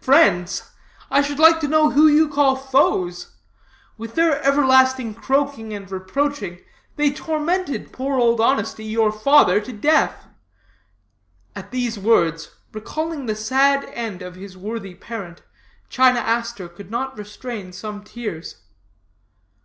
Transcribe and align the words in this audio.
Friends? 0.00 0.70
I 1.10 1.20
should 1.20 1.40
like 1.40 1.58
to 1.58 1.66
know 1.66 1.90
who 1.90 2.06
you 2.06 2.28
call 2.28 2.54
foes? 2.54 3.32
With 3.98 4.14
their 4.14 4.40
everlasting 4.46 5.14
croaking 5.14 5.72
and 5.72 5.90
reproaching 5.90 6.60
they 6.94 7.10
tormented 7.10 7.92
poor 7.92 8.16
Old 8.16 8.40
Honesty, 8.40 8.84
your 8.84 9.10
father, 9.10 9.60
to 9.60 9.72
death.' 9.72 10.26
"At 11.56 11.72
these 11.72 11.98
words, 11.98 12.54
recalling 12.72 13.26
the 13.26 13.34
sad 13.34 13.82
end 13.86 14.22
of 14.22 14.36
his 14.36 14.56
worthy 14.56 14.94
parent, 14.94 15.42
China 15.88 16.20
Aster 16.20 16.68
could 16.68 16.92
not 16.92 17.18
restrain 17.18 17.72
some 17.72 18.04
tears. 18.04 18.62